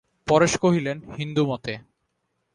পরেশ 0.27 0.53
কহিলেন, 0.57 0.97
হিন্দুমতে। 1.17 1.73